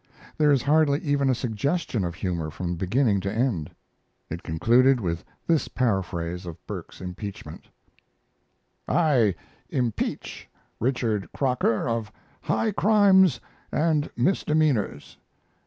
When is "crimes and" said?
12.71-14.09